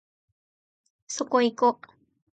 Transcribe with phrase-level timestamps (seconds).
[1.05, 1.79] そこいこ